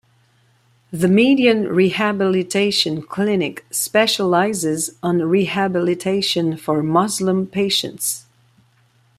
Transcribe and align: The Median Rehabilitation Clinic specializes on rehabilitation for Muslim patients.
The 0.89 1.07
Median 1.07 1.67
Rehabilitation 1.67 3.03
Clinic 3.03 3.63
specializes 3.69 4.95
on 5.03 5.19
rehabilitation 5.19 6.57
for 6.57 6.81
Muslim 6.81 7.45
patients. 7.45 8.25